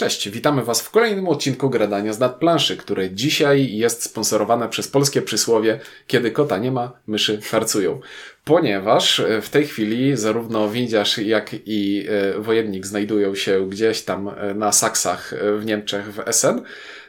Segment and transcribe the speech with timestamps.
[0.00, 5.22] Cześć, witamy Was w kolejnym odcinku Gradania z nadplanszy, które dzisiaj jest sponsorowane przez polskie
[5.22, 8.00] przysłowie Kiedy kota nie ma, myszy harcują.
[8.44, 14.28] Ponieważ e, w tej chwili zarówno windziarz, jak i e, wojennik znajdują się gdzieś tam
[14.28, 16.62] e, na saksach w Niemczech, w Essen,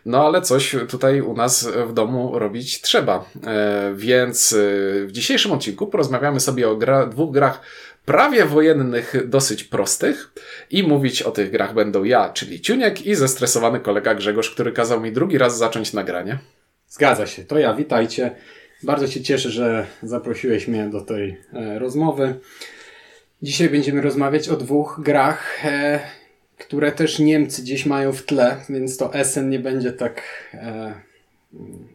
[0.05, 3.25] no ale coś tutaj u nas w domu robić trzeba.
[3.95, 4.55] Więc
[5.05, 7.61] w dzisiejszym odcinku porozmawiamy sobie o gra dwóch grach
[8.05, 10.31] prawie wojennych, dosyć prostych.
[10.69, 15.01] I mówić o tych grach będą ja, czyli Ciuniek i zestresowany kolega Grzegorz, który kazał
[15.01, 16.39] mi drugi raz zacząć nagranie.
[16.87, 18.35] Zgadza się, to ja, witajcie.
[18.83, 22.39] Bardzo się cieszę, że zaprosiłeś mnie do tej e, rozmowy.
[23.41, 25.99] Dzisiaj będziemy rozmawiać o dwóch grach, e,
[26.57, 30.21] które też Niemcy gdzieś mają w tle, więc to Essen nie będzie tak,
[30.53, 30.93] e,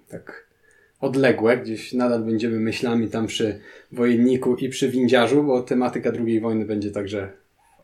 [0.09, 0.46] tak
[1.01, 3.61] odległe, gdzieś nadal będziemy myślami tam przy
[3.93, 7.33] wojenniku i przy windziarzu, bo tematyka II wojny będzie także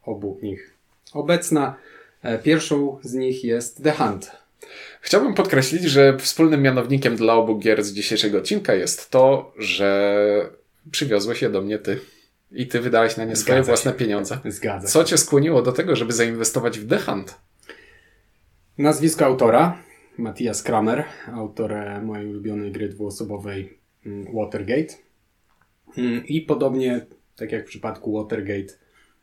[0.05, 0.73] obu nich
[1.13, 1.77] obecna.
[2.23, 4.31] E, pierwszą z nich jest The Hunt.
[5.01, 10.51] Chciałbym podkreślić, że wspólnym mianownikiem dla obu gier z dzisiejszego odcinka jest to, że
[10.91, 12.01] przywiozłeś je do mnie ty.
[12.53, 13.97] I ty wydałeś na nie swoje Zgadza własne się.
[13.97, 14.39] pieniądze.
[14.45, 17.35] Zgadza Co cię skłoniło do tego, żeby zainwestować w The Hunt?
[18.79, 19.79] Nazwisko autora
[20.19, 24.95] Matthias Kramer, autor mojej ulubionej gry dwuosobowej mm, Watergate.
[25.97, 28.75] Mm, I podobnie, tak jak w przypadku Watergate,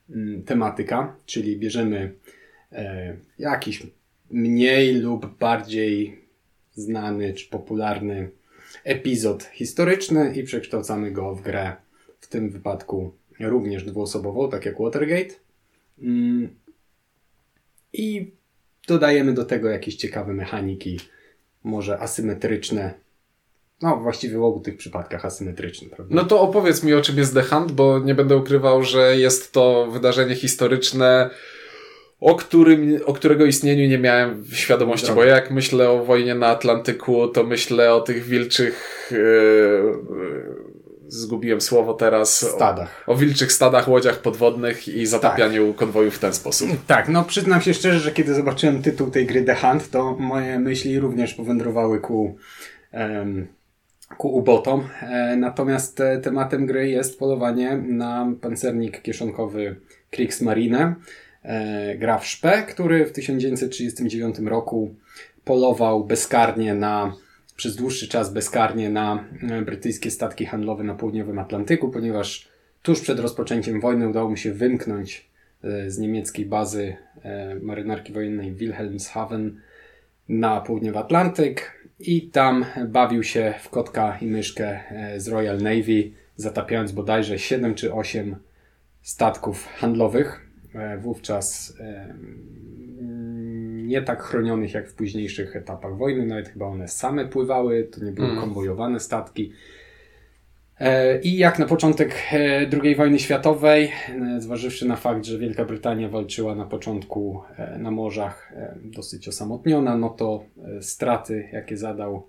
[0.10, 2.14] mm, tematyka, czyli bierzemy
[2.72, 3.88] e, jakiś
[4.32, 6.22] mniej lub bardziej
[6.74, 8.32] znany czy popularny
[8.84, 11.76] epizod historyczny i przekształcamy go w grę,
[12.20, 15.36] w tym wypadku również dwuosobową, tak jak Watergate.
[17.94, 18.32] I
[18.94, 21.00] dodajemy do tego jakieś ciekawe mechaniki,
[21.64, 22.94] może asymetryczne.
[23.82, 26.16] No, właściwie w obu tych przypadkach asymetryczne, prawda?
[26.16, 29.52] No to opowiedz mi o czym jest The Hunt, bo nie będę ukrywał, że jest
[29.52, 31.30] to wydarzenie historyczne,
[32.20, 35.24] o, którym, o którego istnieniu nie miałem świadomości, Dobra.
[35.24, 40.00] bo jak myślę o wojnie na Atlantyku, to myślę o tych wilczych yy,
[41.10, 42.50] zgubiłem słowo teraz.
[42.56, 43.04] Stadach.
[43.08, 45.76] O, o wilczych stadach, łodziach podwodnych i zatapianiu tak.
[45.76, 46.70] konwoju w ten sposób.
[46.88, 50.60] Tak, no przyznam się szczerze, że kiedy zobaczyłem tytuł tej gry The Hunt, to moje
[50.60, 52.38] myśli również powędrowały ku,
[52.94, 53.48] um,
[54.18, 54.88] ku ubotom.
[55.02, 59.76] E, natomiast e, tematem gry jest polowanie na pancernik kieszonkowy
[60.10, 60.96] Kriegsmarine.
[61.44, 64.96] E, gra w szpe, który w 1939 roku
[65.44, 67.14] polował bezkarnie na
[67.60, 72.50] przez dłuższy czas bezkarnie na e, brytyjskie statki handlowe na południowym Atlantyku, ponieważ
[72.82, 75.30] tuż przed rozpoczęciem wojny udało mu się wymknąć
[75.64, 79.62] e, z niemieckiej bazy e, marynarki wojennej Wilhelmshaven
[80.30, 84.80] na południowy Atlantyk i tam bawił się w kotka i myszkę
[85.18, 88.36] z Royal Navy, zatapiając bodajże 7 czy 8
[89.02, 90.50] statków handlowych.
[91.00, 91.78] Wówczas
[93.90, 98.12] nie tak chronionych jak w późniejszych etapach wojny, nawet chyba one same pływały, to nie
[98.12, 98.40] były mm.
[98.40, 99.52] konwojowane statki.
[100.80, 105.66] E, I jak na początek e, II wojny światowej, e, zważywszy na fakt, że Wielka
[105.66, 107.44] Brytania walczyła na początku
[107.80, 110.44] na morzach dosyć osamotniona, no to
[110.82, 112.28] straty, jakie zadał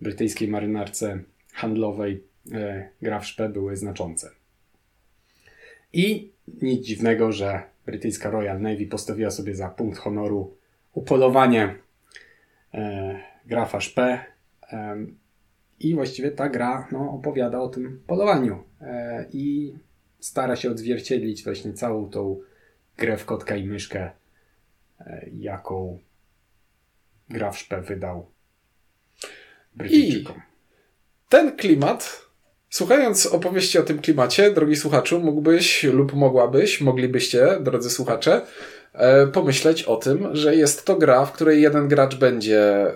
[0.00, 1.18] brytyjskiej marynarce
[1.52, 2.24] handlowej
[3.02, 4.30] gra w szpe były znaczące.
[5.92, 6.30] I
[6.62, 10.56] nic dziwnego, że brytyjska Royal Navy postawiła sobie za punkt honoru
[10.96, 11.74] upolowanie
[12.74, 14.24] e, grafa szpe
[14.72, 14.96] e,
[15.80, 19.74] i właściwie ta gra no, opowiada o tym polowaniu e, i
[20.20, 22.40] stara się odzwierciedlić właśnie całą tą
[22.96, 24.10] grę w kotka i myszkę,
[25.00, 25.98] e, jaką
[27.28, 28.30] gra w szpe wydał
[29.74, 30.40] Brytyjczykom.
[31.28, 32.26] Ten klimat
[32.70, 38.46] Słuchając opowieści o tym klimacie, drogi słuchaczu, mógłbyś lub mogłabyś, moglibyście, drodzy słuchacze,
[39.32, 42.92] pomyśleć o tym, że jest to gra, w której jeden gracz będzie e,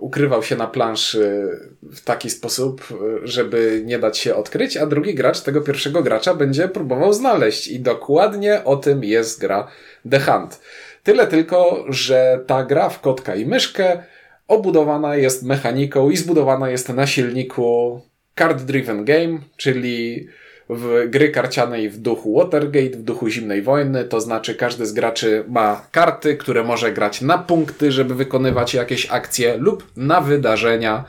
[0.00, 1.48] ukrywał się na planszy
[1.82, 6.34] w taki sposób, e, żeby nie dać się odkryć, a drugi gracz tego pierwszego gracza
[6.34, 7.68] będzie próbował znaleźć.
[7.68, 9.68] I dokładnie o tym jest gra
[10.10, 10.60] The Hunt.
[11.02, 14.02] Tyle tylko, że ta gra w kotka i myszkę
[14.48, 18.00] obudowana jest mechaniką i zbudowana jest na silniku
[18.38, 20.28] Card Driven Game, czyli
[20.74, 25.44] w gry karcianej w duchu Watergate, w duchu zimnej wojny, to znaczy każdy z graczy
[25.48, 31.04] ma karty, które może grać na punkty, żeby wykonywać jakieś akcje lub na wydarzenia,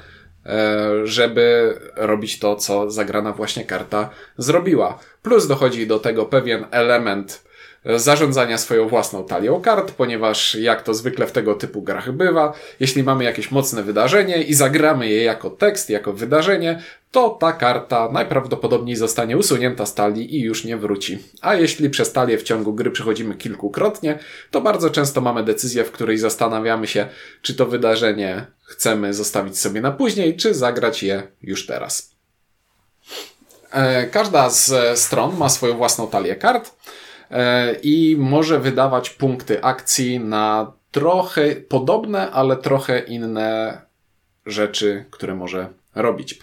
[0.46, 5.00] e, żeby robić to, co zagrana właśnie karta zrobiła.
[5.22, 7.44] Plus dochodzi do tego pewien element
[7.86, 13.04] zarządzania swoją własną talią kart, ponieważ jak to zwykle w tego typu grach bywa, jeśli
[13.04, 16.82] mamy jakieś mocne wydarzenie i zagramy je jako tekst, jako wydarzenie,
[17.12, 21.20] to ta karta najprawdopodobniej zostanie usunięta z talii i już nie wróci.
[21.42, 24.20] A jeśli przez talię w ciągu gry przechodzimy kilkukrotnie,
[24.52, 27.08] to bardzo często mamy decyzję, w której zastanawiamy się,
[27.42, 32.14] czy to wydarzenie chcemy zostawić sobie na później, czy zagrać je już teraz.
[33.72, 36.72] E, każda z stron ma swoją własną talię kart e,
[37.84, 43.82] i może wydawać punkty akcji na trochę podobne, ale trochę inne
[44.46, 46.40] rzeczy, które może robić.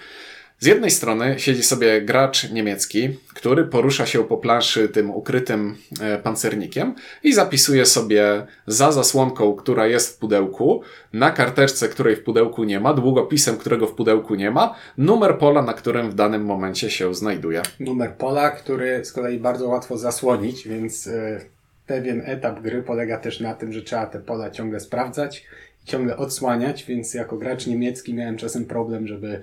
[0.63, 6.19] Z jednej strony siedzi sobie gracz niemiecki, który porusza się po planszy tym ukrytym e,
[6.19, 12.65] pancernikiem i zapisuje sobie za zasłonką, która jest w pudełku, na karteczce, której w pudełku
[12.65, 16.91] nie ma, długopisem, którego w pudełku nie ma, numer pola, na którym w danym momencie
[16.91, 17.63] się znajduje.
[17.81, 21.41] Numer pola, który z kolei bardzo łatwo zasłonić, więc e,
[21.87, 25.45] pewien etap gry polega też na tym, że trzeba te pola ciągle sprawdzać
[25.85, 29.43] i ciągle odsłaniać, więc jako gracz niemiecki miałem czasem problem, żeby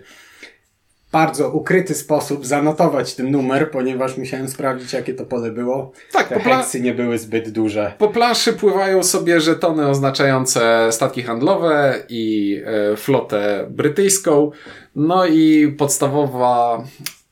[1.17, 5.91] bardzo ukryty sposób zanotować ten numer, ponieważ musiałem sprawdzić, jakie to pole było.
[6.11, 7.93] Tak, Te heksy nie były zbyt duże.
[7.97, 14.51] Po planszy pływają sobie żetony oznaczające statki handlowe i e, flotę brytyjską.
[14.95, 16.83] No i podstawowa,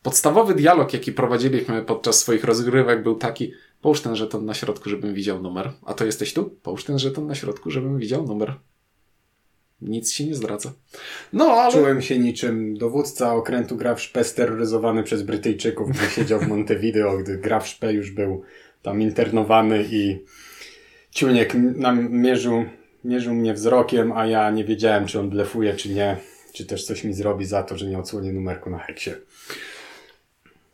[0.04, 5.14] podstawowy dialog, jaki prowadziliśmy podczas swoich rozgrywek był taki połóż ten żeton na środku, żebym
[5.14, 5.72] widział numer.
[5.86, 6.50] A to jesteś tu?
[6.64, 8.54] Połóż ten żeton na środku, żebym widział numer
[9.82, 10.74] nic się nie zdradza.
[11.34, 11.74] No, ale...
[11.74, 17.68] Czułem się niczym dowódca okrętu Graf steroryzowany przez Brytyjczyków, gdy siedział w Montevideo, gdy Graf
[17.68, 18.42] Szpe już był
[18.82, 20.20] tam internowany i
[21.12, 22.66] Ciuniek nam mierzył,
[23.04, 26.18] mierzył mnie wzrokiem, a ja nie wiedziałem, czy on blefuje, czy nie,
[26.54, 29.12] czy też coś mi zrobi za to, że nie odsłonię numerku na heksie.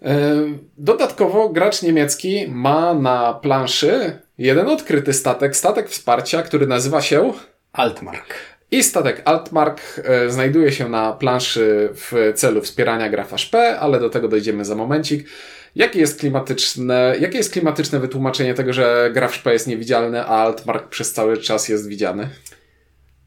[0.02, 0.36] E,
[0.78, 7.34] dodatkowo gracz niemiecki ma na planszy jeden odkryty statek, statek wsparcia, który nazywa się
[7.74, 8.34] Altmark.
[8.72, 14.10] I statek Altmark e, znajduje się na planszy w celu wspierania grafa P, ale do
[14.10, 15.28] tego dojdziemy za momencik.
[15.76, 20.90] Jakie jest klimatyczne, jakie jest klimatyczne wytłumaczenie tego, że graf P jest niewidzialny, a Altmark
[20.90, 22.30] przez cały czas jest widziany?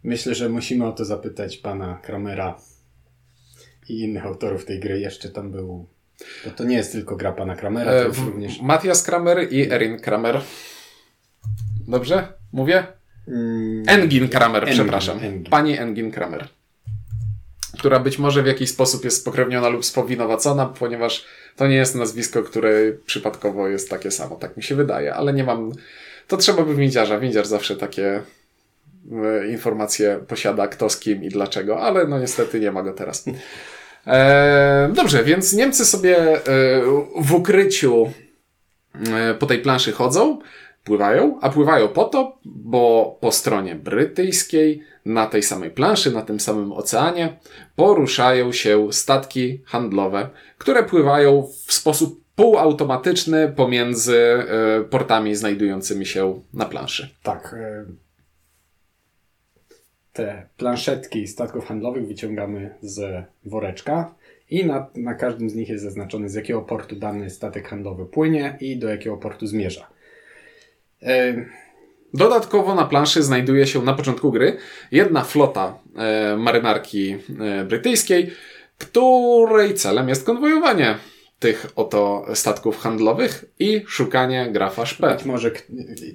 [0.03, 2.59] Myślę, że musimy o to zapytać pana Kramera
[3.89, 5.01] i innych autorów tej gry.
[5.01, 5.87] Jeszcze tam był.
[6.45, 8.61] Bo to nie jest tylko gra pana Kramera, to e, jest również.
[8.63, 10.41] Matthias Kramer i Erin Kramer.
[11.89, 12.29] Dobrze?
[12.53, 12.87] Mówię?
[13.29, 15.19] Mm, Engin Kramer, Engin, przepraszam.
[15.19, 15.45] Engin.
[15.45, 16.49] Pani Engin Kramer.
[17.79, 21.25] Która być może w jakiś sposób jest spokrewniona lub spowinowacona, ponieważ
[21.57, 22.71] to nie jest nazwisko, które
[23.07, 24.37] przypadkowo jest takie samo.
[24.37, 25.73] Tak mi się wydaje, ale nie mam.
[26.29, 27.19] To trzeba by windziarza.
[27.19, 28.23] Windziarz zawsze takie
[29.13, 33.25] e, informacje posiada, kto z kim i dlaczego, ale no niestety nie ma go teraz.
[34.07, 36.41] E, dobrze, więc Niemcy sobie e,
[37.21, 38.13] w ukryciu
[39.39, 40.39] po tej planszy chodzą
[40.85, 46.41] pływają, a pływają po to, bo po stronie brytyjskiej, na tej samej planszy, na tym
[46.41, 47.37] samym oceanie,
[47.77, 50.29] poruszają się statki handlowe,
[50.59, 57.15] które pływają w sposób półautomatyczny pomiędzy e, portami znajdującymi się na planszy.
[57.23, 57.57] Tak.
[57.59, 57.85] E,
[60.13, 64.15] te planszetki statków handlowych wyciągamy z woreczka
[64.51, 68.57] i na, na każdym z nich jest zaznaczony, z jakiego portu dany statek handlowy płynie
[68.61, 69.94] i do jakiego portu zmierza.
[72.15, 74.57] Dodatkowo na planszy znajduje się na początku gry
[74.93, 78.31] jedna flota e, marynarki e, brytyjskiej,
[78.79, 80.97] której celem jest konwojowanie
[81.39, 85.15] tych oto statków handlowych i szukanie grafa Szpe.
[85.15, 85.51] Być może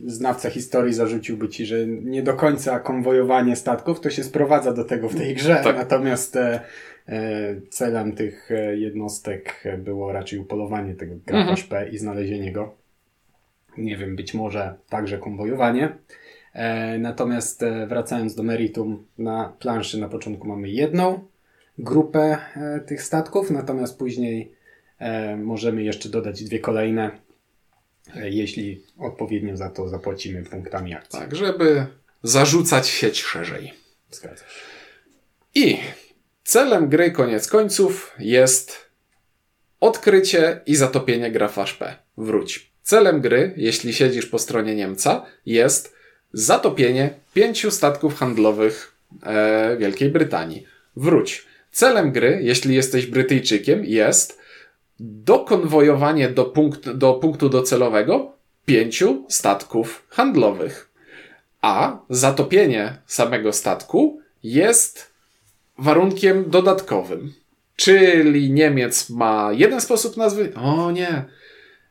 [0.05, 5.09] znawca historii zarzuciłby ci, że nie do końca konwojowanie statków to się sprowadza do tego
[5.09, 5.75] w tej grze, tak.
[5.75, 6.61] natomiast e,
[7.69, 11.57] celem tych jednostek było raczej upolowanie tego grafa mhm.
[11.57, 12.78] Szpe i znalezienie go
[13.77, 15.97] nie wiem, być może także konwojowanie.
[16.53, 21.27] E, natomiast e, wracając do meritum, na planszy na początku mamy jedną
[21.77, 24.59] grupę e, tych statków, natomiast później
[25.37, 27.11] możemy jeszcze dodać dwie kolejne,
[28.15, 31.19] jeśli odpowiednio za to zapłacimy punktami akcji.
[31.19, 31.85] Tak, żeby
[32.23, 33.73] zarzucać sieć szerzej.
[34.11, 34.43] Zgadza się.
[35.55, 35.77] I
[36.43, 38.89] celem gry koniec końców jest
[39.79, 41.95] odkrycie i zatopienie grafa P.
[42.17, 42.71] Wróć.
[42.89, 45.95] Celem gry, jeśli siedzisz po stronie Niemca, jest
[46.33, 50.65] zatopienie pięciu statków handlowych e, Wielkiej Brytanii.
[50.95, 51.45] Wróć.
[51.71, 54.39] Celem gry, jeśli jesteś Brytyjczykiem, jest
[54.99, 58.33] dokonwojowanie do, punkt, do punktu docelowego
[58.65, 60.89] pięciu statków handlowych.
[61.61, 65.11] A zatopienie samego statku jest
[65.77, 67.33] warunkiem dodatkowym.
[67.75, 70.53] Czyli Niemiec ma jeden sposób nazwy.
[70.55, 71.25] O nie,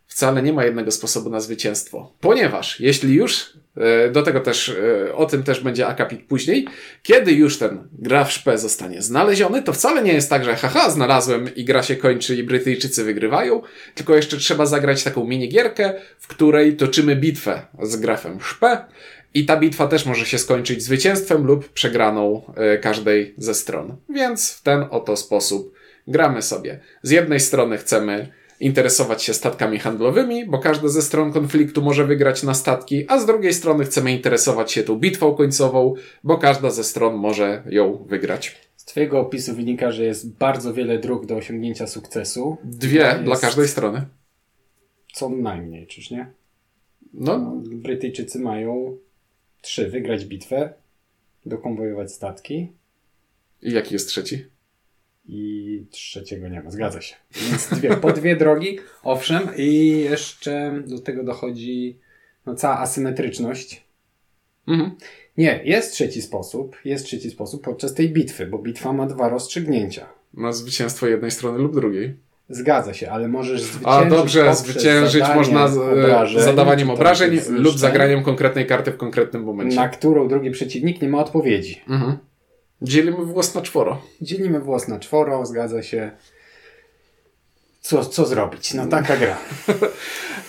[0.08, 2.12] wcale nie ma jednego sposobu na zwycięstwo.
[2.20, 4.68] Ponieważ jeśli już, e, do tego też,
[5.08, 6.66] e, o tym też będzie akapit później,
[7.02, 10.90] kiedy już ten gra w szpę zostanie znaleziony, to wcale nie jest tak, że haha,
[10.90, 13.62] znalazłem i gra się kończy i Brytyjczycy wygrywają,
[13.94, 18.84] tylko jeszcze trzeba zagrać taką minigierkę, w której toczymy bitwę z grafem szpę
[19.34, 23.96] i ta bitwa też może się skończyć zwycięstwem lub przegraną e, każdej ze stron.
[24.08, 25.74] Więc w ten oto sposób
[26.06, 26.80] gramy sobie.
[27.02, 32.42] Z jednej strony chcemy interesować się statkami handlowymi, bo każda ze stron konfliktu może wygrać
[32.42, 36.84] na statki, a z drugiej strony chcemy interesować się tą bitwą końcową, bo każda ze
[36.84, 38.68] stron może ją wygrać.
[38.76, 42.56] Z Twojego opisu wynika, że jest bardzo wiele dróg do osiągnięcia sukcesu.
[42.64, 43.22] Dwie jest...
[43.22, 44.06] dla każdej strony.
[45.12, 46.32] Co najmniej, czyż nie?
[47.14, 47.62] No.
[47.64, 48.98] Brytyjczycy mają
[49.62, 49.88] trzy.
[49.88, 50.72] Wygrać bitwę,
[51.46, 52.72] dokonwojować statki.
[53.62, 54.46] I jaki jest trzeci?
[55.28, 56.70] I trzeciego nie ma.
[56.70, 57.14] Zgadza się.
[57.50, 61.98] Więc dwie, po dwie drogi, owszem, i jeszcze do tego dochodzi
[62.46, 63.84] no, cała asymetryczność.
[64.68, 64.90] Mhm.
[65.36, 66.76] Nie, jest trzeci sposób.
[66.84, 70.06] Jest trzeci sposób podczas tej bitwy, bo bitwa ma dwa rozstrzygnięcia.
[70.34, 72.16] Ma zwycięstwo jednej strony lub drugiej.
[72.48, 73.86] Zgadza się, ale możesz zwyciężyć.
[73.86, 79.76] A dobrze, zwyciężyć można obrażeń, zadawaniem obrażeń lub zagraniem konkretnej karty w konkretnym momencie.
[79.76, 81.80] Na którą drugi przeciwnik nie ma odpowiedzi.
[81.88, 82.18] Mhm.
[82.82, 84.02] Dzielimy włos na czworo.
[84.20, 86.10] Dzielimy włos na czworo, zgadza się.
[87.80, 88.74] Co, co zrobić?
[88.74, 89.38] No taka gra.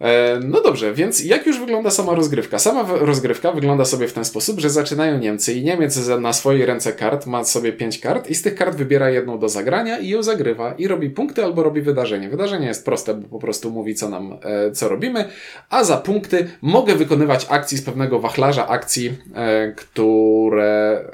[0.00, 2.58] E, no dobrze, więc jak już wygląda sama rozgrywka?
[2.58, 6.92] Sama rozgrywka wygląda sobie w ten sposób, że zaczynają Niemcy i Niemiec na swojej ręce
[6.92, 10.22] kart ma sobie pięć kart i z tych kart wybiera jedną do zagrania i ją
[10.22, 12.28] zagrywa i robi punkty albo robi wydarzenie.
[12.28, 15.24] Wydarzenie jest proste, bo po prostu mówi co nam, e, co robimy,
[15.70, 21.04] a za punkty mogę wykonywać akcji z pewnego wachlarza akcji, e, które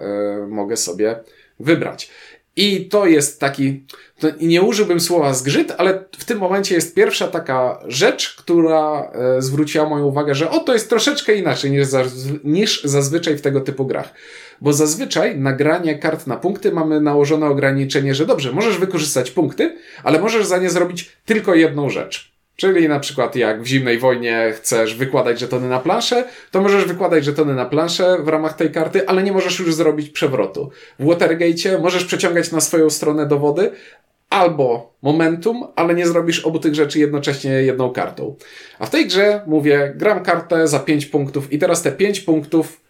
[0.48, 1.16] mogę sobie
[1.60, 2.10] wybrać.
[2.56, 3.86] I to jest taki,
[4.18, 9.42] to nie użyłbym słowa zgrzyt, ale w tym momencie jest pierwsza taka rzecz, która e,
[9.42, 11.88] zwróciła moją uwagę, że o, to jest troszeczkę inaczej niż,
[12.44, 14.14] niż zazwyczaj w tego typu grach.
[14.60, 19.76] Bo zazwyczaj na granie kart na punkty mamy nałożone ograniczenie, że dobrze, możesz wykorzystać punkty,
[20.02, 22.33] ale możesz za nie zrobić tylko jedną rzecz.
[22.56, 27.24] Czyli na przykład jak w zimnej wojnie chcesz wykładać żetony na planszę, to możesz wykładać
[27.24, 30.70] żetony na planszę w ramach tej karty, ale nie możesz już zrobić przewrotu.
[30.98, 33.70] W Watergate możesz przeciągać na swoją stronę dowody,
[34.30, 38.36] albo momentum, ale nie zrobisz obu tych rzeczy jednocześnie jedną kartą.
[38.78, 42.80] A w tej grze mówię, gram kartę za 5 punktów i teraz te 5 punktów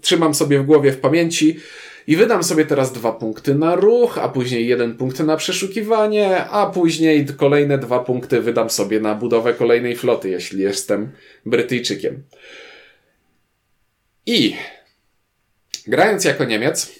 [0.00, 1.56] trzymam sobie w głowie, w pamięci
[2.06, 6.66] i wydam sobie teraz dwa punkty na ruch, a później jeden punkt na przeszukiwanie, a
[6.66, 11.12] później kolejne dwa punkty wydam sobie na budowę kolejnej floty, jeśli jestem
[11.46, 12.22] Brytyjczykiem.
[14.26, 14.56] I
[15.86, 16.92] grając jako Niemiec,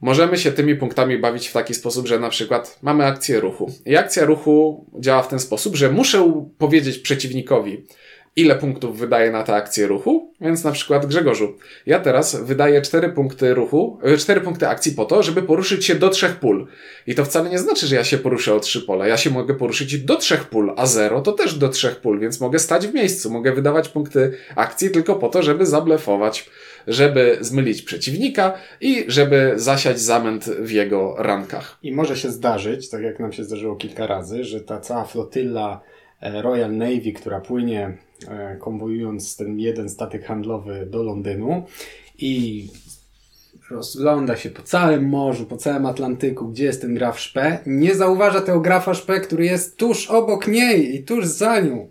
[0.00, 3.72] możemy się tymi punktami bawić w taki sposób, że na przykład mamy akcję ruchu.
[3.86, 7.86] I akcja ruchu działa w ten sposób, że muszę powiedzieć przeciwnikowi,
[8.36, 10.34] ile punktów wydaje na tę akcję ruchu.
[10.40, 15.04] Więc na przykład Grzegorzu, ja teraz wydaję 4 punkty ruchu, 4 e, punkty akcji po
[15.04, 16.66] to, żeby poruszyć się do trzech pól.
[17.06, 19.08] I to wcale nie znaczy, że ja się poruszę o trzy pole.
[19.08, 22.40] Ja się mogę poruszyć do trzech pól, a 0 to też do trzech pól, więc
[22.40, 23.30] mogę stać w miejscu.
[23.30, 26.50] Mogę wydawać punkty akcji tylko po to, żeby zablefować,
[26.86, 31.78] żeby zmylić przeciwnika i żeby zasiać zamęt w jego rankach.
[31.82, 35.80] I może się zdarzyć, tak jak nam się zdarzyło kilka razy, że ta cała flotylla
[36.20, 37.96] e, Royal Navy, która płynie
[38.58, 41.62] konwojując ten jeden statek handlowy do Londynu
[42.18, 42.68] i
[43.70, 48.40] rozgląda się po całym morzu, po całym Atlantyku, gdzie jest ten graf Szpe, nie zauważa
[48.40, 51.88] tego grafa Szpe, który jest tuż obok niej i tuż za nią.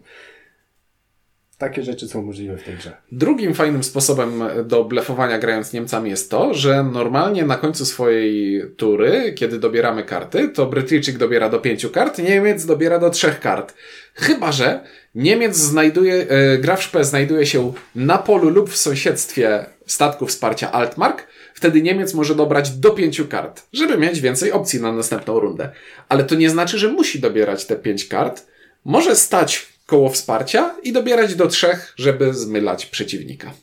[1.57, 2.97] Takie rzeczy są możliwe w tej grze.
[3.11, 9.33] Drugim fajnym sposobem do blefowania grając Niemcami jest to, że normalnie na końcu swojej tury,
[9.33, 13.73] kiedy dobieramy karty, to Brytyjczyk dobiera do pięciu kart, Niemiec dobiera do trzech kart.
[14.13, 14.83] Chyba, że
[15.15, 20.71] Niemiec znajduje, e, gra w szpę znajduje się na polu lub w sąsiedztwie statku wsparcia
[20.71, 25.69] Altmark, wtedy Niemiec może dobrać do pięciu kart, żeby mieć więcej opcji na następną rundę.
[26.09, 28.47] Ale to nie znaczy, że musi dobierać te pięć kart.
[28.85, 33.53] Może stać koło wsparcia i dobierać do trzech, żeby zmylać przeciwnika.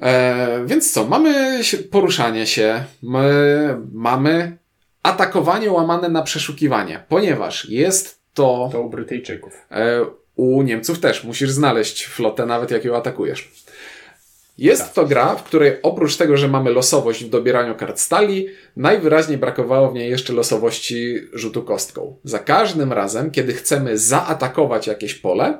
[0.00, 1.04] E, więc co?
[1.04, 4.58] Mamy poruszanie się, my, mamy
[5.02, 8.68] atakowanie łamane na przeszukiwanie, ponieważ jest to.
[8.72, 9.66] To u Brytyjczyków.
[9.70, 10.00] E,
[10.36, 13.52] u Niemców też musisz znaleźć flotę, nawet jak ją atakujesz.
[14.58, 14.92] Jest tak.
[14.92, 19.90] to gra, w której oprócz tego, że mamy losowość w dobieraniu kart stali, najwyraźniej brakowało
[19.90, 22.16] w niej jeszcze losowości rzutu kostką.
[22.24, 25.58] Za każdym razem, kiedy chcemy zaatakować jakieś pole,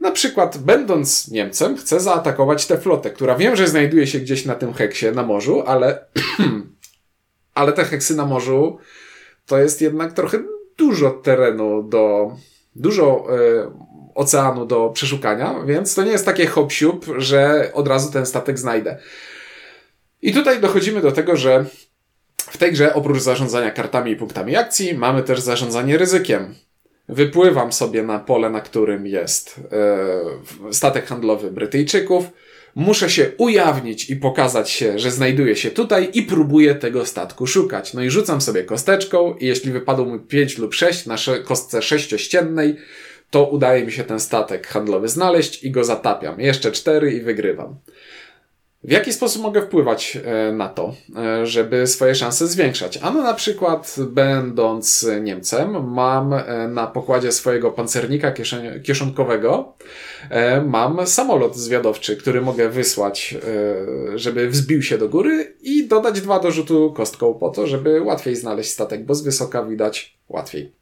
[0.00, 4.54] na przykład będąc Niemcem, chcę zaatakować tę flotę, która wiem, że znajduje się gdzieś na
[4.54, 6.04] tym heksie na morzu, ale,
[7.54, 8.78] ale te heksy na morzu
[9.46, 10.38] to jest jednak trochę
[10.76, 12.36] dużo terenu do,
[12.76, 13.70] dużo e,
[14.20, 16.72] oceanu do przeszukania, więc to nie jest takie hop
[17.16, 18.98] że od razu ten statek znajdę.
[20.22, 21.64] I tutaj dochodzimy do tego, że
[22.36, 26.54] w tej grze oprócz zarządzania kartami i punktami akcji mamy też zarządzanie ryzykiem.
[27.08, 29.60] Wypływam sobie na pole, na którym jest
[30.68, 32.24] e, statek handlowy Brytyjczyków.
[32.74, 37.94] Muszę się ujawnić i pokazać się, że znajduję się tutaj i próbuję tego statku szukać.
[37.94, 42.76] No i rzucam sobie kosteczką i jeśli wypadło mi 5 lub 6 na kostce sześciościennej,
[43.30, 46.40] to udaje mi się ten statek handlowy znaleźć i go zatapiam.
[46.40, 47.76] Jeszcze 4 i wygrywam.
[48.84, 52.98] W jaki sposób mogę wpływać e, na to, e, żeby swoje szanse zwiększać?
[53.02, 58.32] Ano na przykład, będąc Niemcem, mam e, na pokładzie swojego pancernika
[58.84, 59.74] kieszonkowego
[60.66, 63.36] mam samolot zwiadowczy, który mogę wysłać,
[64.14, 68.36] żeby wzbił się do góry i dodać dwa do rzutu kostką po to, żeby łatwiej
[68.36, 70.79] znaleźć statek, bo z wysoka widać łatwiej.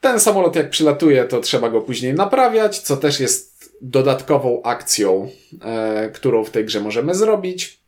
[0.00, 5.30] Ten samolot jak przylatuje, to trzeba go później naprawiać, co też jest dodatkową akcją,
[5.62, 7.80] e, którą w tej grze możemy zrobić.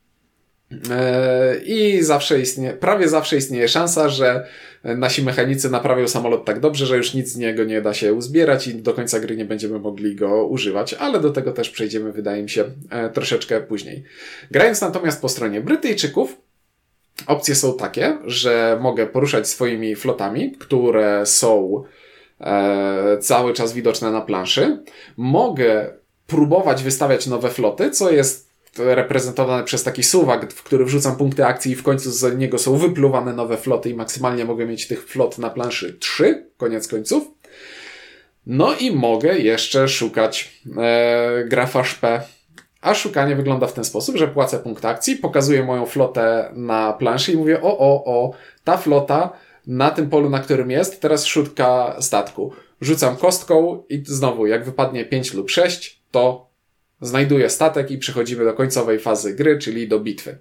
[0.91, 4.47] E, I zawsze istnieje, prawie zawsze istnieje szansa, że
[4.85, 8.67] nasi mechanicy naprawią samolot tak dobrze, że już nic z niego nie da się uzbierać
[8.67, 12.43] i do końca gry nie będziemy mogli go używać, ale do tego też przejdziemy, wydaje
[12.43, 14.05] mi się, e, troszeczkę później.
[14.51, 16.37] Grając natomiast po stronie Brytyjczyków,
[17.27, 21.83] opcje są takie, że mogę poruszać swoimi flotami, które są
[22.41, 24.85] e, cały czas widoczne na planszy.
[25.17, 25.95] Mogę
[26.27, 31.73] próbować wystawiać nowe floty, co jest reprezentowane przez taki suwak, w który wrzucam punkty akcji
[31.73, 35.39] i w końcu z niego są wypluwane nowe floty i maksymalnie mogę mieć tych flot
[35.39, 37.25] na planszy 3, koniec końców.
[38.47, 41.83] No i mogę jeszcze szukać e, grafa.
[42.81, 47.33] A szukanie wygląda w ten sposób, że płacę punkt akcji, pokazuję moją flotę na planszy
[47.33, 48.33] i mówię o, o, o,
[48.65, 49.33] ta flota
[49.67, 52.53] na tym polu, na którym jest, teraz szuka statku.
[52.81, 56.51] Rzucam kostką i znowu, jak wypadnie 5 lub 6, to
[57.01, 60.39] znajduję statek i przechodzimy do końcowej fazy gry, czyli do bitwy.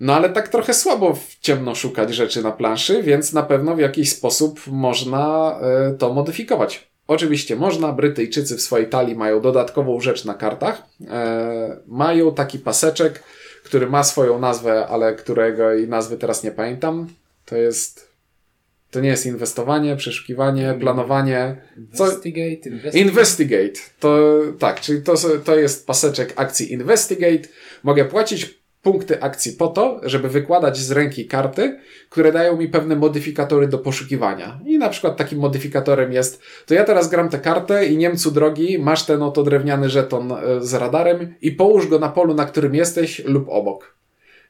[0.00, 3.78] No ale tak trochę słabo w ciemno szukać rzeczy na planszy, więc na pewno w
[3.78, 5.54] jakiś sposób można
[5.92, 6.89] y, to modyfikować.
[7.10, 10.82] Oczywiście można, Brytyjczycy w swojej talii mają dodatkową rzecz na kartach.
[11.08, 13.22] E, mają taki paseczek,
[13.64, 17.08] który ma swoją nazwę, ale którego i nazwy teraz nie pamiętam.
[17.44, 18.10] To jest.
[18.90, 21.56] To nie jest inwestowanie, przeszukiwanie, planowanie.
[21.76, 22.98] Investigate, investigate.
[22.98, 23.80] Investigate.
[24.00, 27.48] To tak, czyli to, to jest paseczek akcji Investigate.
[27.82, 32.96] Mogę płacić punkty akcji po to, żeby wykładać z ręki karty, które dają mi pewne
[32.96, 34.60] modyfikatory do poszukiwania.
[34.66, 38.78] I na przykład takim modyfikatorem jest, to ja teraz gram tę kartę i Niemcu drogi,
[38.78, 42.74] masz ten oto drewniany żeton e, z radarem i połóż go na polu, na którym
[42.74, 43.94] jesteś lub obok.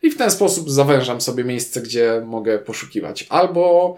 [0.02, 3.26] I w ten sposób zawężam sobie miejsce, gdzie mogę poszukiwać.
[3.28, 3.96] Albo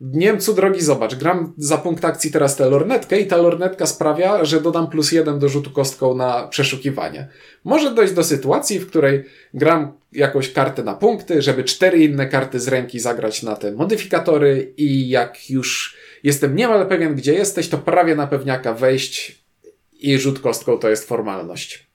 [0.00, 4.60] Niemcu drogi, zobacz, gram za punkt akcji teraz tę lornetkę i ta lornetka sprawia, że
[4.60, 7.28] dodam plus jeden do rzutu kostką na przeszukiwanie.
[7.64, 12.60] Może dojść do sytuacji, w której gram jakąś kartę na punkty, żeby cztery inne karty
[12.60, 17.78] z ręki zagrać na te modyfikatory i jak już jestem niemal pewien, gdzie jesteś, to
[17.78, 19.44] prawie na pewniaka wejść
[19.92, 21.86] i rzut kostką to jest formalność.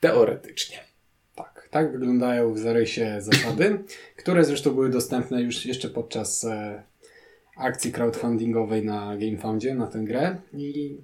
[0.00, 0.89] Teoretycznie.
[1.70, 3.78] Tak wyglądają w zarysie zasady,
[4.16, 6.82] które zresztą były dostępne już jeszcze podczas e,
[7.56, 10.96] akcji crowdfundingowej na GameFoundzie na tę grę i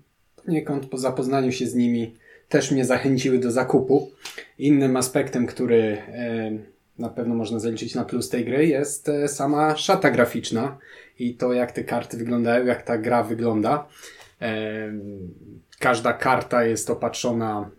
[0.44, 2.14] poniekąd po zapoznaniu się z nimi
[2.48, 4.10] też mnie zachęciły do zakupu.
[4.58, 6.50] Innym aspektem, który e,
[6.98, 10.78] na pewno można zaliczyć na plus tej gry jest e, sama szata graficzna
[11.18, 13.88] i to jak te karty wyglądają, jak ta gra wygląda.
[15.78, 17.70] Każda karta jest opatrzona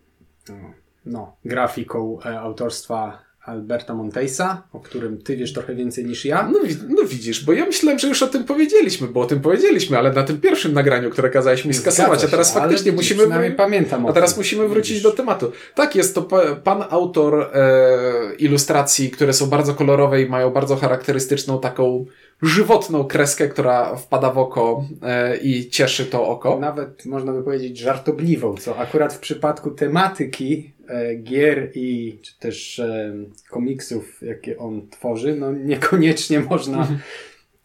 [1.08, 6.50] no, grafiką e, autorstwa Alberta Montesa, o którym ty wiesz trochę więcej niż ja.
[6.54, 9.98] No, no, widzisz, bo ja myślałem, że już o tym powiedzieliśmy, bo o tym powiedzieliśmy,
[9.98, 13.52] ale na tym pierwszym nagraniu, które kazałeś mi skasować, a teraz faktycznie widzisz, musimy...
[13.52, 15.04] pamiętam A teraz musimy wrócić widzisz.
[15.04, 15.52] do tematu.
[15.76, 16.28] Tak, jest to
[16.64, 22.06] pan autor e, ilustracji, które są bardzo kolorowe i mają bardzo charakterystyczną taką
[22.42, 26.60] żywotną kreskę, która wpada w oko e, i cieszy to oko.
[26.60, 30.77] Nawet można by powiedzieć żartobliwą, co akurat w przypadku tematyki
[31.24, 33.14] gier i czy też e,
[33.50, 37.00] komiksów, jakie on tworzy, no niekoniecznie można mhm.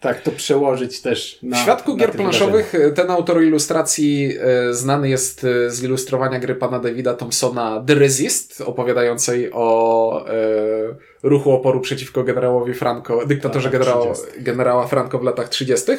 [0.00, 1.56] tak to przełożyć też na.
[1.56, 4.36] W świadku gier planszowych ten autor ilustracji
[4.70, 10.26] znany jest z ilustrowania gry pana Davida Thompsona The Resist, opowiadającej o
[11.22, 15.92] ruchu oporu przeciwko generałowi Franco, dyktatorze generała, generała Franco w latach 30.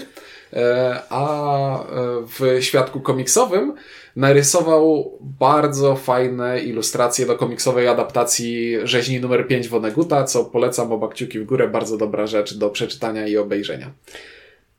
[0.53, 1.85] e, a e,
[2.27, 3.73] w świadku komiksowym
[4.15, 11.39] narysował bardzo fajne ilustracje do komiksowej adaptacji rzeźni numer 5 Woneguta, co polecam oba kciuki
[11.39, 13.91] w górę, bardzo dobra rzecz do przeczytania i obejrzenia.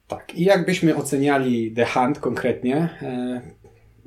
[0.09, 3.41] Tak, i jakbyśmy oceniali The Hunt konkretnie, e,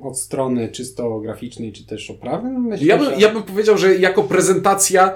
[0.00, 2.50] od strony czysto graficznej, czy też oprawy?
[2.50, 3.16] No myślę, ja, bym, że...
[3.16, 5.14] ja bym powiedział, że jako prezentacja,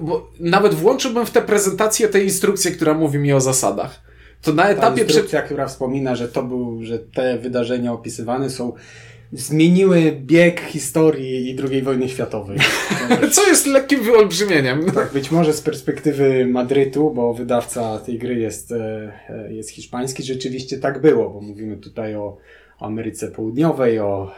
[0.00, 4.13] bo nawet włączyłbym w tę prezentację tę instrukcję, która mówi mi o zasadach.
[4.44, 4.96] To na etapie...
[4.96, 5.44] Ta instrukcja, przed...
[5.46, 8.72] która wspomina, że to był, że te wydarzenia opisywane są
[9.32, 12.58] zmieniły bieg historii i II wojny światowej.
[13.32, 14.90] Co jest lekkim wyolbrzymieniem.
[14.90, 20.22] Tak, być może z perspektywy Madrytu, bo wydawca tej gry jest, e, e, jest hiszpański,
[20.22, 22.36] rzeczywiście tak było, bo mówimy tutaj o
[22.78, 24.32] Ameryce Południowej, o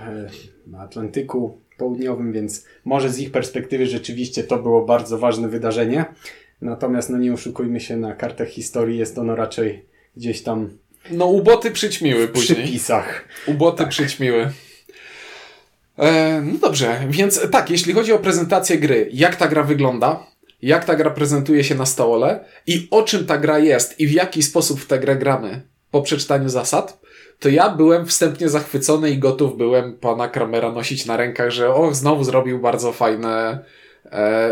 [0.74, 6.04] e, Atlantyku Południowym, więc może z ich perspektywy rzeczywiście to było bardzo ważne wydarzenie.
[6.60, 10.70] Natomiast no nie oszukujmy się, na kartach historii jest ono raczej gdzieś tam.
[11.10, 12.58] No, uboty przyćmiły później.
[12.58, 13.24] W przypisach.
[13.46, 13.88] Uboty tak.
[13.88, 14.50] przyćmiły.
[15.98, 20.26] E, no dobrze, więc tak, jeśli chodzi o prezentację gry, jak ta gra wygląda,
[20.62, 24.12] jak ta gra prezentuje się na stole i o czym ta gra jest i w
[24.12, 27.00] jaki sposób w tę grę gramy po przeczytaniu zasad,
[27.38, 31.94] to ja byłem wstępnie zachwycony i gotów byłem pana Kramera nosić na rękach, że o,
[31.94, 33.58] znowu zrobił bardzo fajne,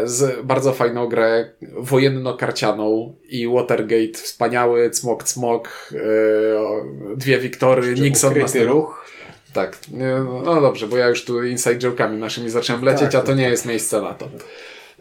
[0.05, 8.65] z, bardzo fajną grę wojenno-karcianą i Watergate, wspaniały, cmok, cmok, e, dwie wiktory, Nixon na
[8.65, 9.05] ruch.
[9.53, 9.79] Tak,
[10.45, 13.37] no dobrze, bo ja już tu inside joke'ami naszymi zacząłem lecieć, tak, a to tak,
[13.37, 13.51] nie tak.
[13.51, 14.29] jest miejsce na to.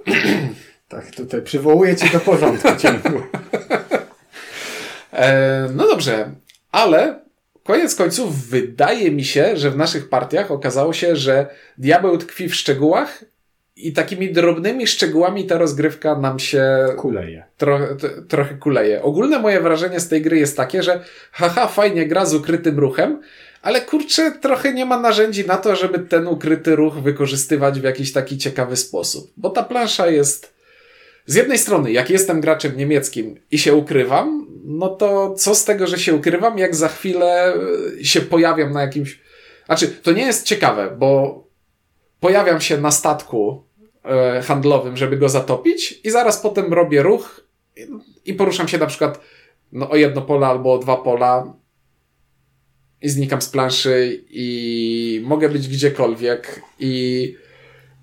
[0.87, 2.67] Tak, tutaj przywołuję cię do porządku.
[5.13, 6.31] E, no dobrze,
[6.71, 7.19] ale
[7.63, 12.55] koniec końców wydaje mi się, że w naszych partiach okazało się, że diabeł tkwi w
[12.55, 13.23] szczegółach
[13.75, 16.65] i takimi drobnymi szczegółami ta rozgrywka nam się
[16.97, 17.43] kuleje.
[17.57, 17.79] Tro,
[18.27, 19.01] trochę kuleje.
[19.01, 23.21] Ogólne moje wrażenie z tej gry jest takie, że haha, fajnie gra z ukrytym ruchem,
[23.61, 28.11] ale kurczę, trochę nie ma narzędzi na to, żeby ten ukryty ruch wykorzystywać w jakiś
[28.11, 29.31] taki ciekawy sposób.
[29.37, 30.53] Bo ta plansza jest.
[31.25, 35.87] Z jednej strony, jak jestem graczem niemieckim i się ukrywam, no to co z tego,
[35.87, 37.53] że się ukrywam, jak za chwilę
[37.99, 39.19] e, się pojawiam na jakimś.
[39.65, 41.42] Znaczy, to nie jest ciekawe, bo
[42.23, 43.63] pojawiam się na statku
[44.05, 47.47] e, handlowym, żeby go zatopić, i zaraz potem robię ruch
[48.25, 49.19] i poruszam się na przykład
[49.71, 51.53] no, o jedno pole albo o dwa pola
[53.01, 57.35] i znikam z planszy i mogę być gdziekolwiek i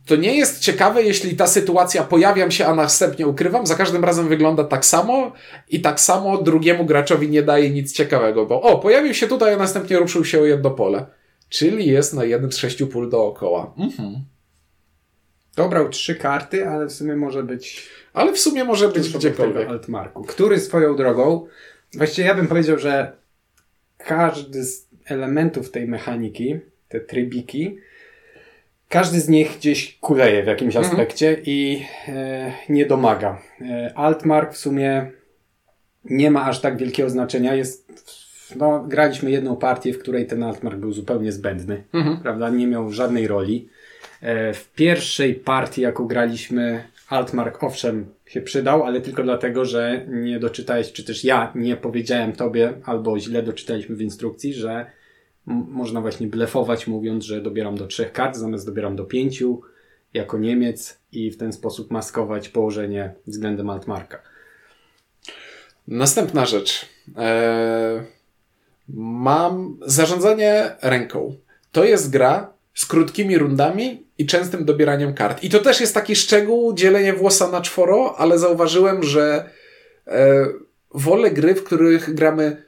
[0.06, 3.66] to nie jest ciekawe, jeśli ta sytuacja pojawiam się, a następnie ukrywam.
[3.66, 5.32] Za każdym razem wygląda tak samo
[5.68, 9.56] i tak samo drugiemu graczowi nie daje nic ciekawego, bo o, pojawił się tutaj, a
[9.56, 11.19] następnie ruszył się o jedno pole.
[11.50, 13.74] Czyli jest na jeden z sześciu pól dookoła.
[13.78, 14.24] Mhm.
[15.56, 17.88] Dobrał trzy karty, ale w sumie może być.
[18.12, 19.68] Ale w sumie może być gdziekolwiek.
[19.68, 20.24] Altmarku.
[20.24, 21.46] Który swoją drogą.
[21.94, 23.12] Właściwie ja bym powiedział, że
[23.98, 26.58] każdy z elementów tej mechaniki,
[26.88, 27.78] te trybiki,
[28.88, 30.92] każdy z nich gdzieś kuleje w jakimś mhm.
[30.92, 33.42] aspekcie i e, nie domaga.
[33.60, 35.10] E, Altmark w sumie
[36.04, 37.54] nie ma aż tak wielkiego znaczenia.
[37.54, 37.90] Jest,
[38.56, 42.16] no, graliśmy jedną partię, w której ten Altmark był zupełnie zbędny, mhm.
[42.16, 42.50] prawda?
[42.50, 43.68] Nie miał żadnej roli.
[44.20, 50.40] E, w pierwszej partii, jaką graliśmy, Altmark owszem się przydał, ale tylko dlatego, że nie
[50.40, 54.86] doczytałeś, czy też ja nie powiedziałem tobie, albo źle doczytaliśmy w instrukcji, że
[55.46, 59.60] można właśnie blefować, mówiąc, że dobieram do trzech kart, zamiast dobieram do pięciu
[60.14, 64.22] jako Niemiec i w ten sposób maskować położenie względem Altmarka.
[65.88, 66.86] Następna rzecz.
[67.16, 68.00] Eee,
[68.94, 71.34] mam zarządzanie ręką.
[71.72, 75.42] To jest gra z krótkimi rundami i częstym dobieraniem kart.
[75.42, 79.50] I to też jest taki szczegół, dzielenie włosa na czworo, ale zauważyłem, że
[80.06, 80.46] e,
[80.94, 82.62] wolę gry, w których gramy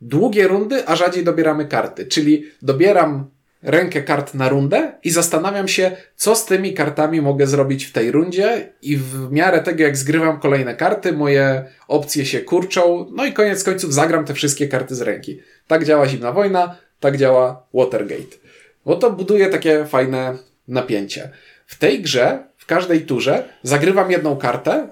[0.00, 2.06] długie rundy, a rzadziej dobieramy karty.
[2.06, 3.30] Czyli dobieram
[3.62, 8.10] rękę kart na rundę i zastanawiam się, co z tymi kartami mogę zrobić w tej
[8.10, 13.32] rundzie i w miarę tego, jak zgrywam kolejne karty, moje opcje się kurczą, no i
[13.32, 15.40] koniec końców zagram te wszystkie karty z ręki.
[15.66, 18.36] Tak działa Zimna Wojna, tak działa Watergate.
[18.84, 21.30] Bo to buduje takie fajne napięcie.
[21.66, 24.88] W tej grze, w każdej turze, zagrywam jedną kartę,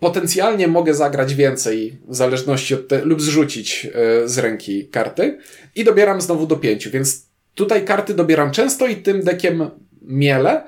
[0.00, 5.38] Potencjalnie mogę zagrać więcej, w zależności od te, lub zrzucić e, z ręki karty
[5.74, 7.25] i dobieram znowu do pięciu, więc
[7.56, 9.70] tutaj karty dobieram często i tym dekiem
[10.02, 10.64] miele,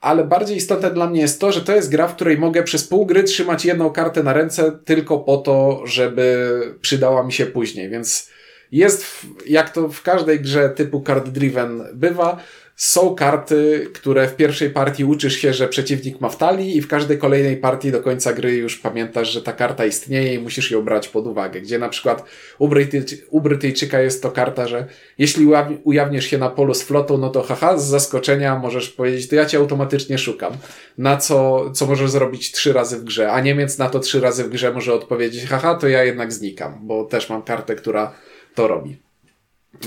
[0.00, 2.84] ale bardziej istotne dla mnie jest to, że to jest gra, w której mogę przez
[2.84, 6.48] pół gry trzymać jedną kartę na ręce tylko po to, żeby
[6.80, 8.30] przydała mi się później, więc
[8.72, 9.06] jest,
[9.46, 12.42] jak to w każdej grze typu card driven bywa,
[12.76, 16.88] są karty, które w pierwszej partii uczysz się, że przeciwnik ma w talii i w
[16.88, 20.82] każdej kolejnej partii do końca gry już pamiętasz, że ta karta istnieje i musisz ją
[20.82, 21.60] brać pod uwagę.
[21.60, 22.24] Gdzie na przykład
[22.58, 24.86] u, Brytyj u Brytyjczyka jest to karta, że
[25.18, 25.46] jeśli
[25.84, 29.46] ujawnisz się na polu z flotą, no to haha, z zaskoczenia możesz powiedzieć, to ja
[29.46, 30.52] cię automatycznie szukam.
[30.98, 34.44] Na co, co możesz zrobić trzy razy w grze, a Niemiec na to trzy razy
[34.44, 38.14] w grze może odpowiedzieć, haha, to ja jednak znikam, bo też mam kartę, która
[38.54, 38.96] to robi.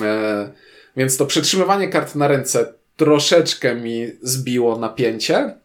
[0.01, 0.49] Eee,
[0.97, 5.55] więc to przetrzymywanie kart na ręce troszeczkę mi zbiło napięcie.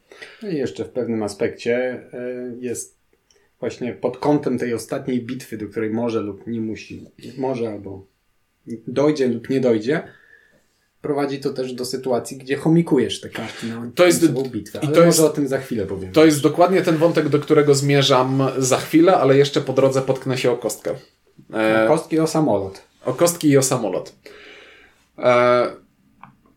[0.43, 1.77] No I jeszcze w pewnym aspekcie
[2.13, 3.01] e, jest
[3.61, 7.07] właśnie pod kątem tej ostatniej bitwy, do której może lub nie musi,
[7.39, 8.07] może albo
[8.87, 10.03] dojdzie lub nie dojdzie,
[11.03, 14.81] prowadzi to też do sytuacji, gdzie chomikujesz te karty na to jest, bitwę.
[14.83, 16.13] Ale i to jest, o tym za chwilę powiem.
[16.13, 20.39] To jest dokładnie ten wątek, do którego zmierzam za chwilę, ale jeszcze po drodze potknę
[20.39, 20.95] się o kostkę.
[21.55, 22.83] E, o kostki i o samolot.
[23.05, 24.15] O kostki i o samolot.
[25.21, 25.67] E,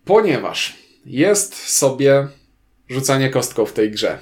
[0.06, 2.28] ponieważ jest sobie
[2.90, 4.20] rzucanie kostką w tej grze.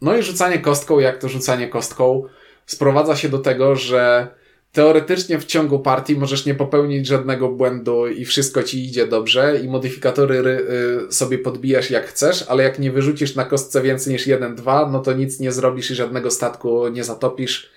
[0.00, 2.24] No i rzucanie kostką, jak to rzucanie kostką,
[2.66, 4.28] sprowadza się do tego, że
[4.72, 9.68] teoretycznie w ciągu partii możesz nie popełnić żadnego błędu i wszystko ci idzie dobrze i
[9.68, 10.66] modyfikatory
[11.08, 15.00] y, sobie podbijasz jak chcesz, ale jak nie wyrzucisz na kostce więcej niż 1-2, no
[15.00, 17.70] to nic nie zrobisz i żadnego statku nie zatopisz,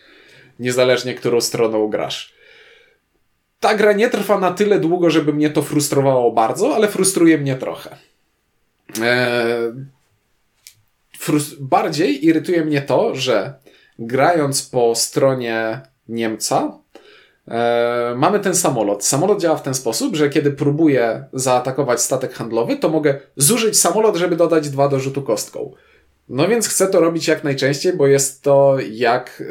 [0.60, 2.43] niezależnie którą stroną grasz
[3.64, 7.56] ta gra nie trwa na tyle długo, żeby mnie to frustrowało bardzo, ale frustruje mnie
[7.56, 7.98] trochę.
[9.02, 9.74] Eee,
[11.60, 13.54] bardziej irytuje mnie to, że
[14.00, 16.80] grając po stronie Niemca,
[17.48, 19.06] e, mamy ten samolot.
[19.06, 24.16] Samolot działa w ten sposób, że kiedy próbuję zaatakować statek handlowy, to mogę zużyć samolot,
[24.16, 25.72] żeby dodać dwa do rzutu kostką.
[26.30, 29.44] No więc chcę to robić jak najczęściej, bo jest to jak,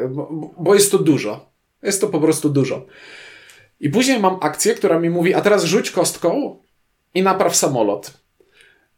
[0.57, 1.49] bo jest to dużo.
[1.83, 2.85] Jest to po prostu dużo.
[3.79, 6.59] I później mam akcję, która mi mówi, a teraz rzuć kostką
[7.13, 8.13] i napraw samolot.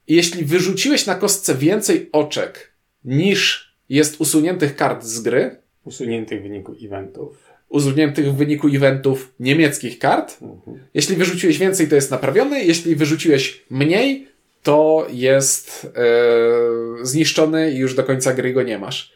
[0.08, 2.72] I jeśli wyrzuciłeś na kostce więcej oczek
[3.06, 10.00] niż jest usuniętych kart z gry, usuniętych w wyniku eventów, usuniętych w wyniku eventów niemieckich
[10.00, 10.80] kart, mhm.
[10.94, 14.28] jeśli wyrzuciłeś więcej, to jest naprawiony, jeśli wyrzuciłeś mniej,
[14.64, 19.14] to jest e, zniszczony i już do końca gry go nie masz.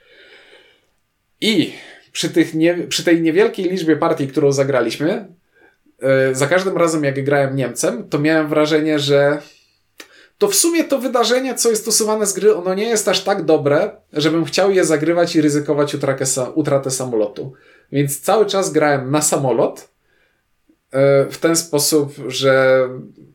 [1.41, 1.71] I
[2.11, 5.27] przy, tych nie, przy tej niewielkiej liczbie partii, którą zagraliśmy,
[6.31, 9.41] za każdym razem, jak grałem Niemcem, to miałem wrażenie, że
[10.39, 13.43] to w sumie to wydarzenie, co jest usuwane z gry, ono nie jest aż tak
[13.45, 17.53] dobre, żebym chciał je zagrywać i ryzykować utratę, utratę samolotu.
[17.91, 19.89] Więc cały czas grałem na samolot
[20.91, 22.81] e, w ten sposób, że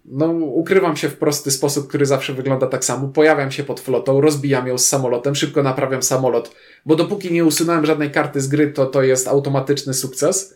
[0.04, 3.08] no, ukrywam się w prosty sposób, który zawsze wygląda tak samo.
[3.08, 6.54] Pojawiam się pod flotą, rozbijam ją z samolotem, szybko naprawiam samolot,
[6.86, 10.54] bo dopóki nie usunąłem żadnej karty z gry, to to jest automatyczny sukces.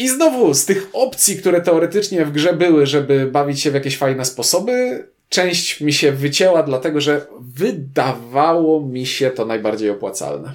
[0.00, 3.98] I znowu, z tych opcji, które teoretycznie w grze były, żeby bawić się w jakieś
[3.98, 10.52] fajne sposoby, część mi się wycięła, dlatego że wydawało mi się to najbardziej opłacalne.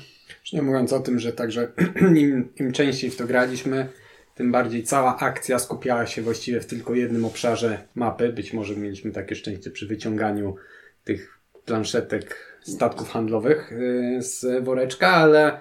[0.53, 1.67] Nie mówiąc o tym, że także
[2.15, 3.87] im, im częściej w to graliśmy,
[4.35, 8.29] tym bardziej cała akcja skupiała się właściwie w tylko jednym obszarze mapy.
[8.29, 10.55] Być może mieliśmy takie szczęście przy wyciąganiu
[11.03, 15.59] tych planszetek statków handlowych y, z woreczka, ale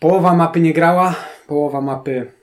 [0.00, 1.14] połowa mapy nie grała,
[1.46, 2.37] połowa mapy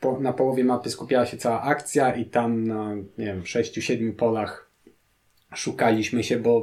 [0.00, 4.12] po, na połowie mapy skupiała się cała akcja i tam na, nie wiem, sześciu, siedmiu
[4.12, 4.70] polach
[5.54, 6.62] szukaliśmy się, bo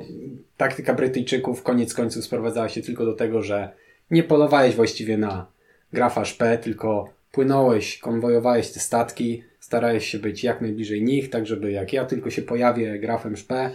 [0.58, 3.70] taktyka Brytyjczyków koniec końców sprowadzała się tylko do tego, że
[4.12, 5.46] nie polowałeś właściwie na
[5.94, 11.72] grafarz P, tylko płynąłeś, konwojowałeś te statki, starałeś się być jak najbliżej nich, tak żeby
[11.72, 13.72] jak ja tylko się pojawię grafem P,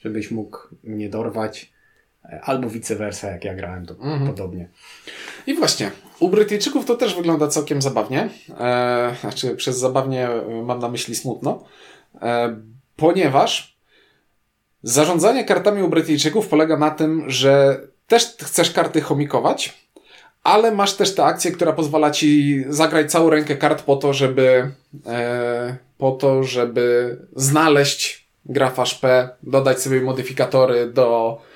[0.00, 1.72] żebyś mógł mnie dorwać,
[2.42, 4.26] albo vice versa, jak ja grałem, to mhm.
[4.26, 4.68] podobnie.
[5.46, 8.28] I właśnie, u Brytyjczyków to też wygląda całkiem zabawnie.
[8.60, 11.64] E, znaczy, przez zabawnie e, mam na myśli smutno,
[12.22, 12.56] e,
[12.96, 13.76] ponieważ
[14.82, 19.82] zarządzanie kartami u Brytyjczyków polega na tym, że też chcesz karty chomikować,
[20.44, 24.70] ale masz też tę akcję, która pozwala ci zagrać całą rękę kart po to, żeby
[25.06, 31.51] e, po to, żeby znaleźć grafarz P, dodać sobie modyfikatory do E,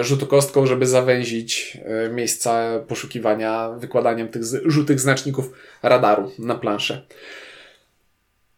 [0.00, 5.52] rzutu kostką, żeby zawęzić e, miejsca poszukiwania wykładaniem tych żółtych znaczników
[5.82, 7.06] radaru na planszę.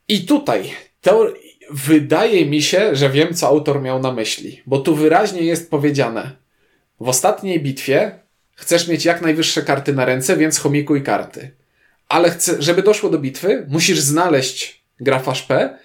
[0.09, 1.33] I tutaj to
[1.71, 6.37] wydaje mi się, że wiem, co autor miał na myśli, bo tu wyraźnie jest powiedziane:
[7.01, 8.19] w ostatniej bitwie
[8.55, 11.51] chcesz mieć jak najwyższe karty na ręce, więc chomikuj karty.
[12.09, 15.79] Ale chcę, żeby doszło do bitwy, musisz znaleźć grafarz P,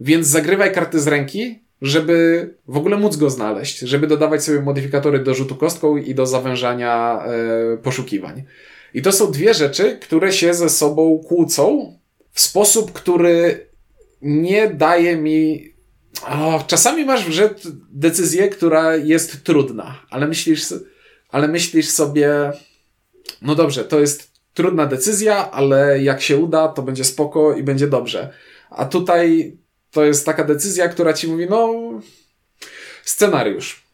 [0.00, 5.18] więc zagrywaj karty z ręki, żeby w ogóle móc go znaleźć, żeby dodawać sobie modyfikatory
[5.18, 8.44] do rzutu kostką i do zawężania e, poszukiwań.
[8.94, 11.98] I to są dwie rzeczy, które się ze sobą kłócą
[12.30, 13.66] w sposób, który
[14.22, 15.74] nie daje mi
[16.22, 17.54] O, czasami masz w
[17.90, 20.74] decyzję, która jest trudna, ale myślisz,
[21.28, 22.52] ale myślisz sobie,
[23.42, 27.86] no dobrze, to jest trudna decyzja, ale jak się uda, to będzie spoko i będzie
[27.86, 28.32] dobrze.
[28.70, 29.56] A tutaj
[29.94, 31.74] to jest taka decyzja, która ci mówi, no,
[33.02, 33.84] scenariusz.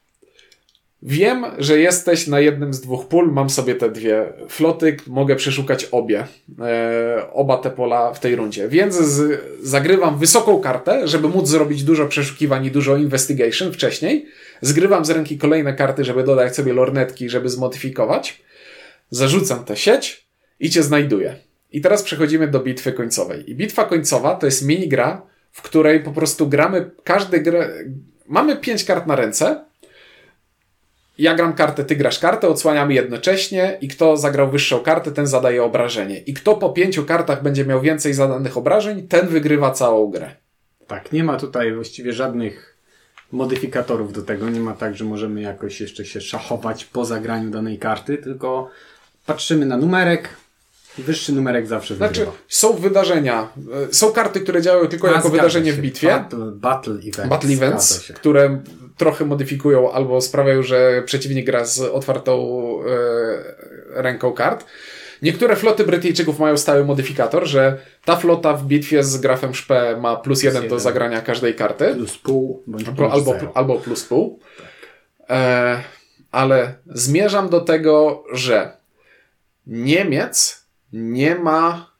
[1.03, 5.85] Wiem, że jesteś na jednym z dwóch pól, mam sobie te dwie floty, mogę przeszukać
[5.85, 6.27] obie,
[6.61, 8.69] e, oba te pola w tej rundzie.
[8.69, 14.27] Więc z, zagrywam wysoką kartę, żeby móc zrobić dużo przeszukiwań i dużo investigation wcześniej.
[14.61, 18.43] Zgrywam z ręki kolejne karty, żeby dodać sobie lornetki, żeby zmodyfikować.
[19.11, 20.27] Zarzucam tę sieć
[20.61, 21.37] i cię znajduję.
[21.73, 23.51] I teraz przechodzimy do bitwy końcowej.
[23.51, 27.69] I bitwa końcowa to jest mini gra, w której po prostu gramy każdy grę.
[28.27, 29.71] Mamy pięć kart na ręce
[31.21, 35.65] ja gram kartę, ty grasz kartę, odsłaniamy jednocześnie i kto zagrał wyższą kartę, ten zadaje
[35.65, 36.19] obrażenie.
[36.19, 40.31] I kto po pięciu kartach będzie miał więcej zadanych obrażeń, ten wygrywa całą grę.
[40.87, 42.77] Tak, nie ma tutaj właściwie żadnych
[43.33, 44.51] modyfikatorów do tego.
[44.51, 48.71] Nie ma tak, że możemy jakoś jeszcze się szachować po zagraniu danej karty, tylko
[49.27, 50.29] patrzymy na numerek,
[50.99, 52.15] Wyższy numerek zawsze wygrywa.
[52.15, 53.49] Znaczy, są wydarzenia,
[53.91, 55.77] e, są karty, które działają tylko A, jako wydarzenie się.
[55.77, 56.09] w bitwie.
[56.09, 57.29] Battle, battle Events.
[57.29, 58.61] Battle Events, które
[58.97, 62.61] trochę modyfikują albo sprawiają, że przeciwnik gra z otwartą
[63.97, 64.65] e, ręką kart.
[65.23, 70.17] Niektóre floty Brytyjczyków mają stały modyfikator, że ta flota w bitwie z grafem szpe ma
[70.17, 71.95] plus jeden, do zagrania każdej karty.
[71.95, 74.41] Plus pół, bądź plus albo, albo plus pół.
[74.57, 74.67] Tak.
[75.31, 75.81] E,
[76.33, 78.81] ale zmierzam do tego, że
[79.67, 80.60] Niemiec
[80.93, 81.91] nie ma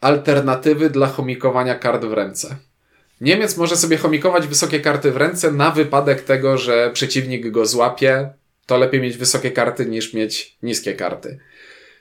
[0.00, 2.56] alternatywy dla chomikowania kart w ręce.
[3.20, 8.28] Niemiec może sobie chomikować wysokie karty w ręce na wypadek tego, że przeciwnik go złapie.
[8.66, 11.38] To lepiej mieć wysokie karty niż mieć niskie karty.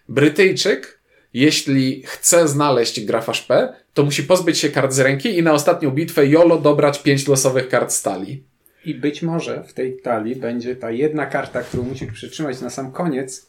[0.10, 1.00] Brytyjczyk,
[1.34, 5.92] jeśli chce znaleźć grafa szpe, to musi pozbyć się kart z ręki i na ostatnią
[5.92, 8.44] bitwę jolo dobrać pięć losowych kart stali.
[8.86, 12.92] I być może w tej talii będzie ta jedna karta, którą musi przytrzymać na sam
[12.92, 13.48] koniec,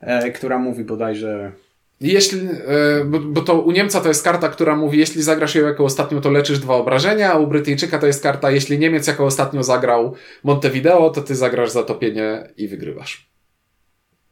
[0.00, 1.52] e, która mówi bodajże
[2.00, 5.84] jeśli, e, bo, to u Niemca to jest karta, która mówi, jeśli zagrasz ją jako
[5.84, 9.62] ostatnią, to leczysz dwa obrażenia, a u Brytyjczyka to jest karta, jeśli Niemiec jako ostatnio
[9.62, 13.30] zagrał Montevideo, to ty zagrasz zatopienie i wygrywasz.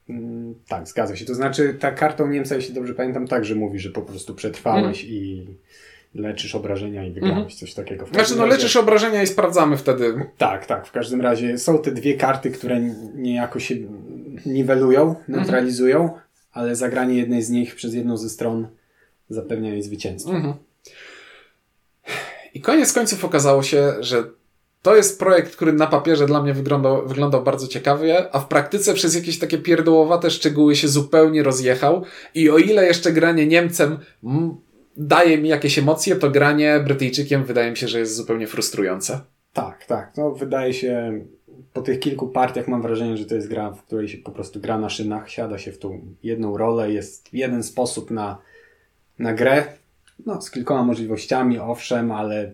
[0.08, 1.24] Mm, tak, zgadza się.
[1.24, 5.04] To znaczy, ta karta u Niemca, jeśli dobrze pamiętam, także mówi, że po prostu przetrwałeś
[5.04, 5.14] mm.
[5.14, 5.46] i
[6.14, 7.50] leczysz obrażenia i wygrałeś, mm.
[7.50, 8.06] coś takiego.
[8.06, 8.56] W znaczy, no razie...
[8.56, 10.26] leczysz obrażenia i sprawdzamy wtedy.
[10.38, 10.86] Tak, tak.
[10.86, 12.80] W każdym razie są te dwie karty, które
[13.14, 13.74] niejako się
[14.46, 16.10] niwelują, neutralizują,
[16.58, 18.68] ale zagranie jednej z nich przez jedną ze stron
[19.30, 20.32] zapewnia jej zwycięstwo.
[20.32, 20.54] Mhm.
[22.54, 24.24] I koniec końców okazało się, że
[24.82, 28.94] to jest projekt, który na papierze dla mnie wyglądał, wyglądał bardzo ciekawie, a w praktyce
[28.94, 32.04] przez jakieś takie pierdołowate szczegóły się zupełnie rozjechał.
[32.34, 33.98] I o ile jeszcze granie Niemcem
[34.96, 39.20] daje mi jakieś emocje, to granie Brytyjczykiem wydaje mi się, że jest zupełnie frustrujące.
[39.52, 40.12] Tak, tak.
[40.16, 41.20] No, wydaje się
[41.78, 44.60] po tych kilku partiach mam wrażenie, że to jest gra, w której się po prostu
[44.60, 48.38] gra na szynach, siada się w tą jedną rolę, jest jeden sposób na,
[49.18, 49.64] na grę,
[50.26, 52.52] no z kilkoma możliwościami, owszem, ale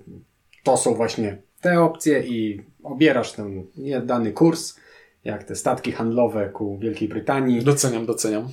[0.62, 3.66] to są właśnie te opcje i obierasz ten
[4.02, 4.76] dany kurs,
[5.24, 7.62] jak te statki handlowe ku Wielkiej Brytanii.
[7.62, 8.48] Doceniam, doceniam.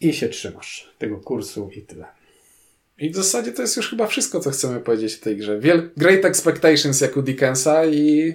[0.00, 2.06] I się trzymasz tego kursu i tyle.
[2.98, 5.60] I w zasadzie to jest już chyba wszystko, co chcemy powiedzieć w tej grze.
[5.60, 8.34] Wiel Great Expectations jak u Dickensa i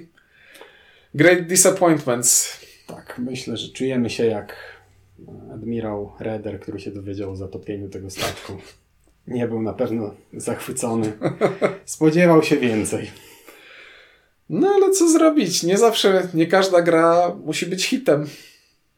[1.16, 2.60] Great Disappointments.
[2.88, 4.56] Tak, myślę, że czujemy się jak
[5.54, 8.54] admirał Redder, który się dowiedział o zatopieniu tego statku.
[9.28, 11.14] Nie był na pewno zachwycony.
[11.86, 13.12] Spodziewał się więcej.
[14.50, 15.64] No ale co zrobić?
[15.64, 18.28] Nie zawsze, nie każda gra musi być hitem.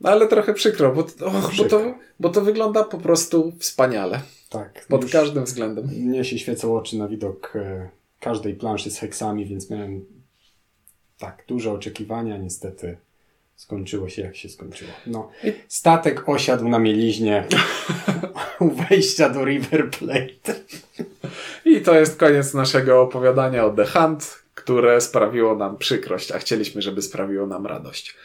[0.02, 1.80] No ale trochę przykro, bo, och, przykro.
[1.80, 4.22] bo, to, bo to wygląda po prostu wspaniale.
[4.50, 4.86] Tak.
[4.88, 5.86] Pod każdym względem.
[5.86, 10.06] Mnie się świecą oczy na widok e, każdej planszy z heksami, więc miałem
[11.20, 12.98] tak, duże oczekiwania, niestety
[13.56, 14.92] skończyło się jak się skończyło.
[15.08, 15.32] No,
[15.68, 17.48] statek osiadł na mieliźnie
[18.60, 20.60] u wejścia do River Plate.
[21.66, 26.82] I to jest koniec naszego opowiadania o The Hunt, które sprawiło nam przykrość, a chcieliśmy,
[26.82, 28.16] żeby sprawiło nam radość.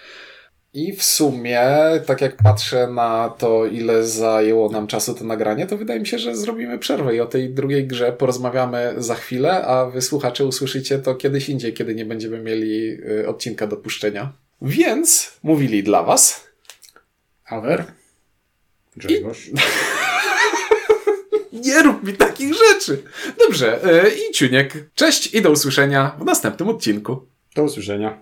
[0.74, 1.62] I w sumie,
[2.06, 6.18] tak jak patrzę na to, ile zajęło nam czasu to nagranie, to wydaje mi się,
[6.18, 10.98] że zrobimy przerwę i o tej drugiej grze porozmawiamy za chwilę, a wy słuchacze usłyszycie
[10.98, 14.32] to kiedyś indziej, kiedy nie będziemy mieli y, odcinka do puszczenia.
[14.62, 16.46] Więc mówili dla was
[17.44, 17.84] Awer,
[18.96, 19.48] Grzegorz.
[19.48, 19.54] I...
[21.66, 23.02] nie rób mi takich rzeczy.
[23.38, 24.74] Dobrze, y, i Ciuniek.
[24.94, 27.26] Cześć i do usłyszenia w następnym odcinku.
[27.54, 28.18] Do usłyszenia.